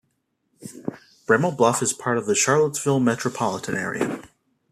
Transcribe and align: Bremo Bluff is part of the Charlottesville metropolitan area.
Bremo 1.27 1.55
Bluff 1.55 1.83
is 1.83 1.93
part 1.93 2.17
of 2.17 2.25
the 2.25 2.33
Charlottesville 2.33 2.99
metropolitan 2.99 3.75
area. 3.77 4.23